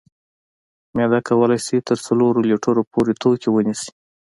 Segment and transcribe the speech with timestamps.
[0.95, 3.89] معده کولی شي تر څلورو لیترو پورې توکي ونیسي.